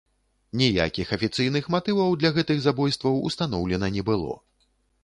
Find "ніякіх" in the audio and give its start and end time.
0.61-1.11